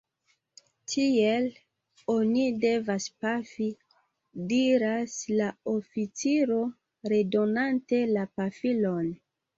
Tiel 0.93 1.43
oni 2.13 2.45
devas 2.63 3.05
pafi, 3.25 3.67
diras 4.53 5.19
la 5.43 5.51
oficiro, 5.75 6.59
redonante 7.15 8.01
la 8.17 8.29
pafilon. 8.41 9.15